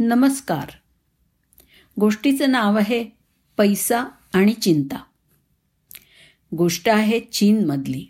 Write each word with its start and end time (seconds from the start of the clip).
नमस्कार. 0.00 0.70
गोष्टीचं 2.00 2.50
नाव 2.50 2.78
आहे 2.78 3.04
पैसा 3.56 4.04
आणि 4.34 4.52
चिंता. 4.52 4.96
गोष्ट 6.56 6.88
आहे 6.88 7.20
चीनमधली. 7.20 8.06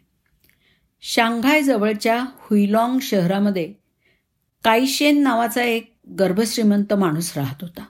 शांघायजवळच्या 1.01 2.25
हुईलाँग 2.37 2.99
शहरामध्ये 3.03 3.73
काईशेन 4.65 5.23
नावाचा 5.23 5.63
एक 5.63 5.95
गर्भश्रीमंत 6.19 6.95
माणूस 6.95 7.37
राहत 7.37 7.57
होता. 7.63 7.85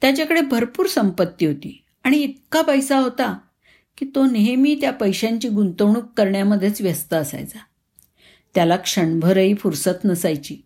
त्याच्याकडे 0.00 0.40
भरपूर 0.40 0.86
संपत्ती 0.86 1.46
होती 1.46 1.84
आणि 2.04 2.16
इतका 2.16 2.62
पैसा 2.62 2.98
होता 2.98 3.38
की 3.98 4.06
तो 4.14 4.26
नेहमी 4.26 4.74
त्या 4.80 4.92
पैशांची 4.92 5.48
गुंतवणूक 5.48 6.04
करण्यामध्येच 6.16 6.80
व्यस्त 6.80 7.14
असायचा. 7.14 7.58
त्याला 8.54 8.76
क्षणभरही 8.76 9.54
फुरसत 9.54 10.04
नसायची 10.04 10.56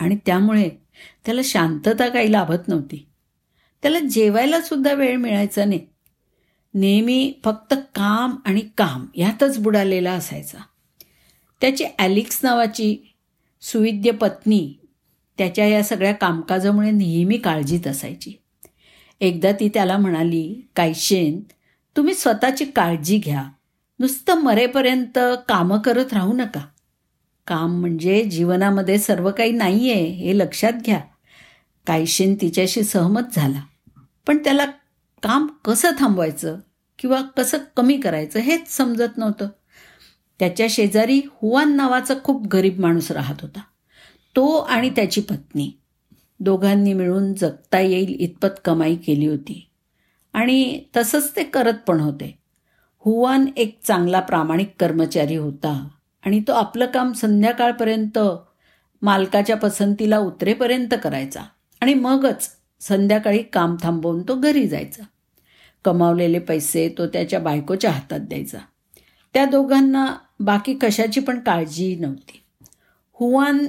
आणि 0.00 0.16
त्यामुळे 0.26 0.83
त्याला 1.24 1.40
शांतता 1.44 2.08
काही 2.08 2.32
लाभत 2.32 2.68
नव्हती. 2.68 3.08
त्याला 3.82 3.98
जेवायला 4.00 4.60
सुद्धा 4.60 4.92
वेळ 4.92 5.16
मिळायचा 5.16 5.64
नाही. 5.64 5.86
नेहमी 6.74 7.32
फक्त 7.44 7.74
काम 7.94 8.36
आणि 8.44 8.60
काम 8.76 9.06
यातच 9.14 9.58
बुडालेला 9.58 10.12
असायचा. 10.12 10.58
त्याची 11.60 11.84
ॲलिक्स 11.98 12.40
नावाची 12.42 13.14
सुविद्य 13.62 14.10
पत्नी 14.10 14.74
त्याच्या 15.38 15.66
या 15.66 15.84
सगळ्या 15.84 16.12
कामकाजामुळे 16.12 16.90
नेहमी 16.90 17.36
काळजीत 17.36 17.86
असायची. 17.86 18.32
एकदा 19.20 19.52
ती 19.52 19.68
त्याला 19.68 19.96
म्हणाली 19.98 20.68
कायशेन 20.76 21.40
तुम्ही 21.96 22.14
स्वतःची 22.14 22.64
काळजी 22.64 23.18
घ्या. 23.18 23.44
नुसतं 24.00 24.34
मरेपर्यंत 24.34 25.18
कामं 25.48 25.78
करत 25.78 26.12
राहू 26.12 26.32
नका. 26.32 26.66
काम 27.46 27.80
म्हणजे 27.80 28.24
जीवनामध्ये 28.24 28.98
सर्व 28.98 29.30
काही 29.30 29.52
नाही 29.52 29.92
आहे 29.92 30.04
हे 30.04 30.38
लक्षात 30.38 30.72
घ्या. 30.72 31.00
कायशीन 31.86 32.34
तिच्याशी 32.40 32.82
सहमत 32.82 33.22
झाला. 33.32 33.62
पण 34.26 34.38
त्याला 34.38 34.64
काम 35.22 35.46
कसं 35.64 35.90
थांबवायचं 35.98 36.58
किंवा 36.98 37.22
कसं 37.22 37.58
कमी 37.76 38.00
करायचं 38.00 38.38
हेच 38.38 38.70
समजत 38.70 39.18
नव्हतं. 39.18 39.48
त्याच्या 40.38 40.66
शेजारी 40.70 41.18
हुवान 41.18 41.76
नावाचा 41.76 42.14
खूप 42.24 42.46
गरीब 42.46 42.80
माणूस 42.80 43.10
राहत 43.10 43.34
होता. 43.42 43.60
तो 44.36 44.56
आणि 44.56 44.90
त्याची 44.90 45.20
पत्नी. 45.20 45.70
दोघांनी 46.40 46.92
मिळून 46.92 47.34
जगता 47.34 47.80
येईल 47.80 48.16
इतपत 48.18 48.60
कमाई 48.64 48.96
केली 48.96 49.26
होती. 49.26 49.70
आणि 50.32 50.84
तसंच 50.96 51.36
ते 51.36 51.44
करत 51.44 51.74
पण 51.86 52.00
होते. 52.00 52.38
हुवान 52.98 53.46
एक 53.56 53.78
चांगला 53.84 54.20
प्रामाणिक 54.20 54.72
कर्मचारी 54.80 55.36
होता. 55.36 55.88
आणि 56.26 56.40
तो 56.48 56.52
आपलं 56.52 56.86
काम 56.86 57.12
संध्याकाळपर्यंत 57.12 58.18
मालकाच्या 59.02 59.56
पसंतीला 59.56 60.18
उतरेपर्यंत 60.18 60.94
करायचा. 61.04 61.40
आणि 61.80 61.94
मगच 61.94 62.50
संध्याकाळी 62.80 63.42
काम 63.42 63.76
थांबवून 63.82 64.22
तो 64.22 64.34
घरी 64.34 64.68
जायचा. 64.68 65.02
कमावलेले 65.84 66.38
पैसे 66.38 66.94
तो 66.98 67.06
त्याच्या 67.06 67.40
बायकोच्या 67.40 67.90
हातात 67.90 68.20
द्यायचा. 68.20 68.58
त्या 69.34 69.44
दोघांना 69.44 70.14
बाकी 70.40 70.74
कशाची 70.74 71.20
पण 71.20 71.40
काळजी 71.40 71.96
नव्हती. 71.96 72.42
हुवान 73.12 73.66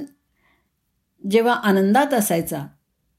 जेव्हा 1.30 1.54
आनंदात 1.54 2.14
असायचा 2.14 2.66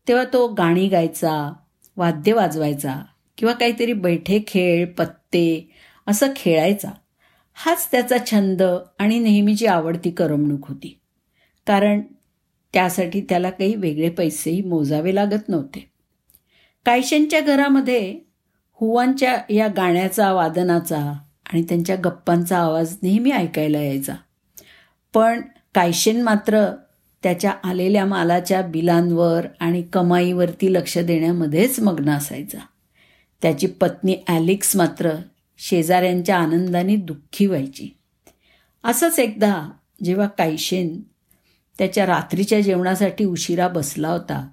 तेव्हा 0.08 0.24
तो 0.34 0.48
गाणी 0.48 0.88
गायचा 0.88 1.54
वाद्य 1.98 2.34
वाजवायचा 2.34 3.06
किंवा 3.38 3.54
काहीतरी 3.54 3.94
बैठे 3.94 4.40
खेळ 4.48 4.86
पत्ते 4.86 5.72
असं 6.08 6.28
खेळायचा. 6.36 6.90
हाच 7.60 7.92
त्याचा 7.92 8.16
छंद 8.32 8.64
आणि 9.00 9.20
नेहमीची 9.20 9.66
आवडती 9.66 10.12
करमणूक 10.12 10.68
होती. 10.68 11.00
कारण 11.68 12.02
त्यासाठी 12.74 13.22
त्याला 13.22 13.50
काही 13.50 13.76
वेगळे 13.76 14.10
पैसेही 14.10 14.62
मोजावे 14.62 15.16
लागत 15.16 15.50
नव्हते. 15.50 15.92
कायशनच्या 16.86 17.40
घरामध्ये 17.40 18.20
हुवांच्या 18.74 19.42
या 19.50 19.68
गाण्याचा 19.68 20.34
वादनाचा 20.34 21.14
आणि 21.54 21.64
त्यांच्या 21.64 21.96
गप्पांचा 21.96 22.58
आवाज 22.58 22.96
नेहमी 23.04 23.32
ऐकायला 23.32 23.82
यायचा. 23.82 24.16
पण 25.14 25.42
कायशेन 25.76 26.22
मात्र 26.22 26.66
त्याच्या 27.24 27.54
आलेल्या 27.64 28.06
मालाच्या 28.06 28.62
बिलांवर 28.62 29.46
आणि 29.60 29.82
कमाईवरती 29.82 30.74
लक्ष 30.74 30.98
देण्यामध्येच 30.98 31.80
मग्न 31.80 32.10
असायचा. 32.10 32.58
त्याची 33.42 33.68
पत्नी 33.68 34.18
ॲलिक्स 34.28 34.76
मात्र 34.76 35.12
शेजाऱ्यांच्या 35.60 36.38
आनंदाने 36.38 36.96
दुःखी 36.96 37.46
व्हायची. 37.46 37.90
असंच 38.84 39.20
एकदा 39.20 39.70
जेव्हा 40.04 40.28
कायशेन 40.28 41.00
त्याच्या 41.80 42.06
रात्रीच्या 42.06 42.60
जेवणासाठी 42.62 43.26
उशिरा 43.26 43.68
बसला 43.68 44.10
होता 44.10 44.48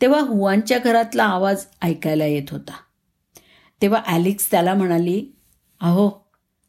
तेव्हा 0.00 0.20
हुवांच्या 0.20 0.78
घरातला 0.78 1.24
आवाज 1.24 1.64
ऐकायला 1.82 2.24
येत 2.24 2.50
होता. 2.50 2.72
तेव्हा 3.82 4.00
ॲलिक्स 4.06 4.50
त्याला 4.50 4.74
म्हणाली 4.74 5.24
अहो 5.80 6.10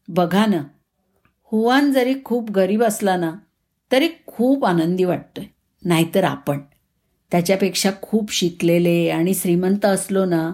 बघा 0.08 0.46
ना 0.46 0.62
हुवान 1.52 1.92
जरी 1.92 2.14
खूप 2.26 2.52
गरीब 2.52 2.84
असला 2.84 3.16
ना 3.18 3.32
तरी 3.92 4.08
खूप 4.28 4.66
आनंदी 4.66 5.04
वाटतोय 5.04 5.46
नाहीतर 5.84 6.24
आपण. 6.24 6.60
त्याच्यापेक्षा 7.32 7.92
खूप 8.02 8.32
शिकलेले 8.34 9.10
आणि 9.10 9.34
श्रीमंत 9.34 9.86
असलो 9.86 10.26
ना 10.26 10.52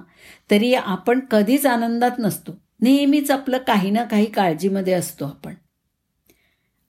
तरी 0.52 0.74
आपण 0.74 1.20
कधीच 1.32 1.66
आनंदात 1.66 2.20
नसतो. 2.20 2.52
नेहमीच 2.82 3.32
आपलं 3.32 3.58
काही 3.58 3.90
ना 3.90 4.04
काही 4.04 4.26
काळजीमध्ये 4.26 4.94
असतो 4.94 5.26
आपण. 5.26 5.54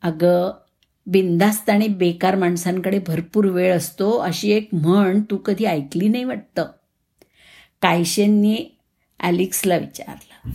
अगं 0.03 0.51
बिंदास्त 1.07 1.71
आणि 1.71 1.89
बेकार 1.89 2.35
माणसांकडे 2.35 2.99
भरपूर 2.99 3.45
वेळ 3.45 3.77
असतो 3.77 4.19
अशी 4.19 4.51
एक 4.51 4.69
म्हण 4.73 5.21
तू 5.31 5.37
कधी 5.37 5.65
ऐकली 5.65 6.09
नाही 6.09 6.25
वाटतं? 6.25 6.67
कायशेंनी 7.83 8.79
ॲलिक्सला 9.21 9.77
विचारलं. 9.77 10.51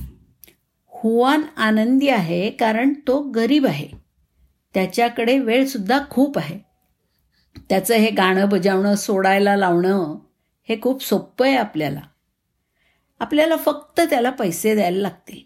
हुवान 0.88 1.42
आनंदी 1.58 2.10
आहे 2.10 2.50
कारण 2.50 2.94
तो 2.94 3.22
गरीब 3.22 3.66
आहे. 3.66 3.88
त्याच्याकडे 4.74 5.40
वेळसुद्धा 5.40 6.00
खूप 6.10 6.38
आहे. 6.38 6.60
त्याचं 7.70 7.96
हे 7.96 8.10
गाणं 8.10 8.50
बजावणं 8.50 8.96
सोडायला 8.96 9.56
लावणं 9.56 10.16
हे 10.70 10.82
खूप 10.82 11.04
सोपं 11.04 11.46
आहे 11.46 11.56
आपल्याला. 11.56 12.02
आपल्याला 13.22 13.56
फक्त 13.58 14.00
त्याला 14.00 14.30
पैसे 14.30 14.76
द्यायला 14.76 14.98
लागतील. 14.98 15.40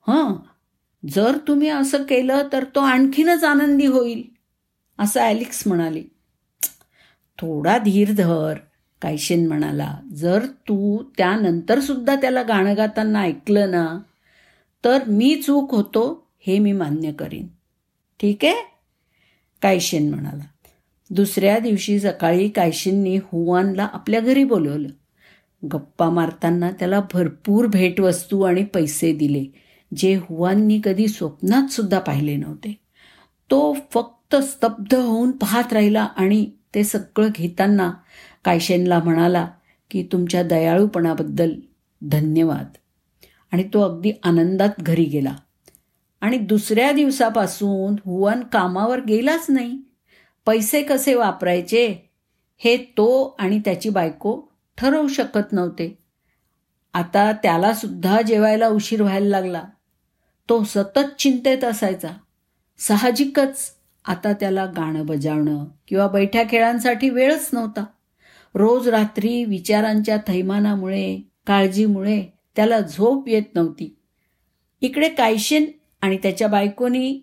हां. 0.00 0.34
जर 1.08 1.38
तुम्ही 1.48 1.68
असं 1.68 2.02
केलं 2.02 2.48
तर 2.52 2.64
तो 2.64 2.80
आणखीनच 2.80 3.44
आनंदी 3.44 3.86
होईल 3.86 4.22
असं 4.98 5.20
ॲलिक्स 5.20 5.66
म्हणाली. 5.66 6.04
थोडा 7.38 7.78
धीर 7.78 8.12
धर 8.12 8.54
कायशेन 9.02 9.48
म्हणाला. 9.48 9.98
जर 10.14 10.46
तू 10.46 11.02
त्यानंतर 11.18 11.80
सुद्धा 11.80 12.16
त्याला 12.16 12.42
गाणं 12.42 12.76
गाताना 12.76 13.20
ऐकलं 13.20 13.70
ना 13.70 13.98
तर 14.84 14.98
मी 15.06 15.42
चूक 15.46 15.74
होतो 15.74 16.26
हे 16.46 16.58
मी 16.58 16.72
मान्य 16.72 17.12
करीन. 17.12 17.46
ठीक 18.20 18.44
आहे? 18.44 18.80
कायशेन 19.62 20.10
म्हणाला. 20.10 20.44
दुसऱ्या 21.10 21.58
दिवशी 21.58 22.00
सकाळी 22.00 22.48
कायशेननी 22.48 23.16
हुवानला 23.16 23.88
आपल्या 23.92 24.20
घरी 24.20 24.44
बोलवलं. 24.44 24.88
गप्पा 25.64 26.10
मारताना 26.10 26.70
त्याला 26.70 27.00
भरपूर 27.12 27.66
भेटवस्तू 27.66 28.42
आणि 28.42 28.64
पैसे 28.64 29.12
दिले 29.12 29.44
जे 29.96 30.14
हुवांनी 30.14 30.80
कधी 30.84 31.08
स्वप्नात 31.08 31.72
सुद्धा 31.72 31.98
पाहिले 31.98 32.36
नव्हते. 32.36 32.80
तो 33.50 33.76
फक्त 33.92 34.36
स्तब्ध 34.36 34.94
होऊन 34.94 35.30
पाहत 35.30 35.72
राहिला 35.72 36.02
आणि 36.02 36.50
ते 36.74 36.84
सगळं 36.84 37.28
घेताना 37.34 37.92
कायशेनला 38.44 38.98
म्हणाला 38.98 39.48
की 39.90 40.08
तुमच्या 40.12 40.42
दयाळूपणाबद्दल 40.42 41.54
धन्यवाद. 42.02 42.66
आणि 43.52 43.62
तो 43.62 43.80
अगदी 43.80 44.12
आनंदात 44.22 44.68
घरी 44.78 45.04
गेला. 45.04 45.36
आणि 46.20 46.38
दुसऱ्या 46.38 46.92
दिवसापासून 46.92 47.94
हुवन 48.04 48.40
कामावर 48.40 49.00
गेलाच 49.00 49.46
नाही. 49.48 49.78
पैसे 50.46 50.82
कसे 50.82 51.14
वापरायचे 51.14 52.10
हे 52.58 52.76
तो 52.76 53.36
आणि 53.38 53.58
त्याची 53.58 53.88
बायको 53.88 54.49
ठरवू 54.80 55.08
शकत 55.08 55.52
नव्हते. 55.52 55.98
आता 56.94 57.32
त्याला 57.32 57.74
सुद्धा 57.74 58.22
जेवायला 58.22 58.68
उशीर 58.68 59.02
व्हायला 59.02 59.28
लागला. 59.28 59.62
तो 60.48 60.64
सतत 60.64 61.14
चिंतेत 61.18 61.64
असायचा. 61.64 62.08
साहजिकच 62.78 63.70
आता 64.04 64.32
त्याला 64.32 64.66
गाणं 64.66 65.06
बजावणं 65.06 65.64
किंवा 65.88 66.06
बैठ्या 66.06 66.42
खेळांसाठी 66.50 67.10
वेळच 67.10 67.50
नव्हता. 67.52 67.84
रोज 68.54 68.88
रात्री 68.88 69.44
विचारांच्या 69.44 70.16
थैमानामुळे 70.26 71.20
काळजीमुळे 71.46 72.24
त्याला 72.56 72.80
झोप 72.80 73.28
येत 73.28 73.54
नव्हती. 73.54 73.96
इकडे 74.80 75.08
कायशेन 75.08 75.64
आणि 76.02 76.16
त्याच्या 76.16 76.48
बायकोनी 76.48 77.20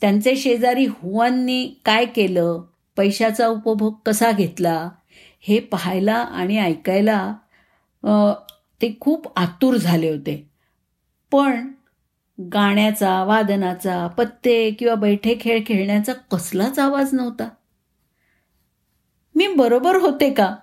त्यांचे 0.00 0.36
शेजारी 0.36 0.86
हुवांनी 0.86 1.80
काय 1.84 2.04
केलं 2.04 2.62
पैशाचा 2.96 3.46
उपभोग 3.48 3.94
कसा 4.06 4.32
घेतला 4.32 4.90
हे 5.40 5.58
पाहायला 5.60 6.14
आणि 6.14 6.58
ऐकायला 6.58 7.34
ते 8.82 8.96
खूप 9.00 9.38
आतुर 9.38 9.76
झाले 9.76 10.10
होते. 10.10 10.50
पण 11.30 11.68
गाण्याचा 12.52 13.22
वादनाचा 13.24 14.06
पत्ते 14.06 14.70
किंवा 14.70 14.94
बैठे 14.94 15.36
खेळ 15.40 15.62
खेळण्याचा 15.66 16.12
कसलाच 16.12 16.78
आवाज 16.78 17.14
नव्हता. 17.14 17.48
मी 19.34 19.46
बरोबर 19.48 19.96
होते 19.96 20.32
का? 20.34 20.54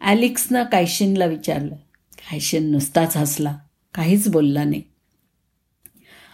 ॲलिक्सनं 0.00 0.64
कायशिनला 0.64 1.26
विचारलं. 1.26 1.74
कायशिन 2.18 2.70
नुसताच 2.70 3.16
हसला. 3.16 3.56
काहीच 3.94 4.28
बोलला 4.28 4.64
नाही. 4.64 4.82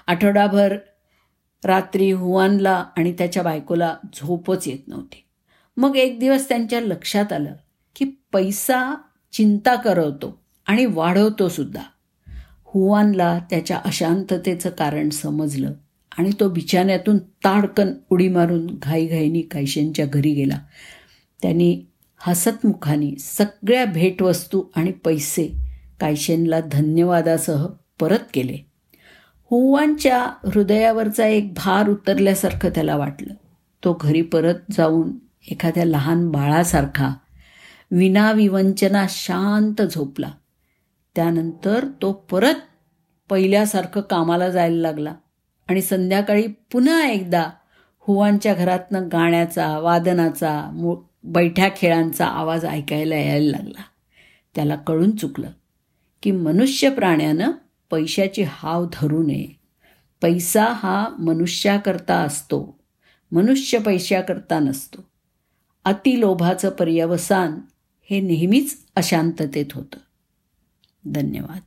आठवडाभर 0.07 0.77
रात्री 1.65 2.11
हुवानला 2.11 2.85
आणि 2.97 3.13
त्याच्या 3.13 3.43
बायकोला 3.43 3.97
झोपच 4.15 4.69
येत 4.69 4.89
नव्हती. 4.89 5.24
मग 5.77 5.97
एक 5.97 6.21
दिवस 6.21 6.49
त्यांच्या 6.49 6.81
लक्षात 6.81 7.33
आलं 7.33 7.53
की 7.97 8.05
पैसा 8.33 8.95
चिंता 9.33 9.75
करवतो 9.75 10.41
आणि 10.67 10.85
वाढवतो 10.85 11.49
सुद्धा. 11.49 11.83
हुवानला 12.65 13.39
त्याच्या 13.51 13.81
अशांततेचं 13.85 14.71
कारण 14.71 15.09
समजलं 15.09 15.73
आणि 16.19 16.31
तो 16.41 16.49
बिछाण्यातून 16.49 17.19
ताडकन 17.19 17.93
उडी 18.11 18.29
मारून 18.29 18.67
घाईघाईनी 18.67 19.43
कायशेंच्या 19.43 20.07
घरी 20.07 20.35
गेला. 20.35 20.59
त्यांनी 21.43 21.87
हसतमुखाने 22.19 23.17
सगळ्या 23.19 23.85
भेटवस्तू 23.85 24.63
आणि 24.77 24.93
पैसे 24.93 25.55
कायशेनला 26.01 26.61
धन्यवादासह 26.61 27.67
परत 28.01 28.19
केले. 28.35 28.67
हुवानच्या 29.51 30.23
हृदयावरचा 30.25 31.27
एक 31.27 31.55
भार 31.55 31.89
उतरल्यासारखं 31.89 32.69
त्याला 32.69 32.97
वाटलं. 32.97 33.35
तो 33.85 33.99
घरी 34.01 34.23
परत 34.23 34.55
जाऊन 34.71 35.13
एखाद्या 35.51 35.85
लहान 35.85 36.31
बाळासारखा 36.31 37.15
विनाविवंचना 37.91 39.07
शांत 39.09 39.83
झोपला. 39.83 40.31
त्यानंतर 41.17 41.87
तो 42.03 42.13
परत 42.13 42.55
पहिल्यासारखं 43.31 44.01
कामाला 44.01 44.51
जायला 44.51 44.81
लागला 44.81 45.15
आणि 45.69 45.83
संध्याकाळी 45.83 46.47
पुन्हा 46.47 47.07
एकदा 47.07 47.51
हुवांच्या 47.99 48.55
घरातनं 48.55 49.09
गाण्याचा 49.13 49.79
वादनाचा 49.79 50.71
मो 50.73 50.97
बैठ्या 51.25 51.69
खेळांचा 51.77 52.27
आवाज 52.27 52.65
ऐकायला 52.65 53.17
यायला 53.17 53.59
लागला. 53.59 53.83
त्याला 54.55 54.77
कळून 54.77 55.17
चुकलं 55.17 55.51
की 56.23 56.31
मनुष्य 56.31 56.91
प्राण्यानं 56.91 57.51
पैशाची 57.91 58.45
हाव 58.49 58.87
धरू 58.93 59.23
नये. 59.23 59.61
पैसा 60.23 60.65
हा 60.65 61.09
मनुष्याकरता 61.19 62.15
असतो 62.15 62.79
मनुष्य 63.33 63.79
पैशाकरता 63.79 64.59
नसतो. 64.59 65.14
अतिलोभाचं 65.85 66.71
पर्यवसान 66.71 67.59
हे 68.11 68.21
नेहमीच 68.21 68.79
अशांततेत 68.97 69.67
होतं. 69.75 69.97
धन्यवाद. 71.13 71.61